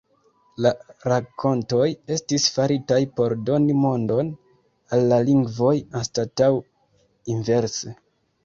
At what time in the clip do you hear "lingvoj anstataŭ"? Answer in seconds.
5.29-6.53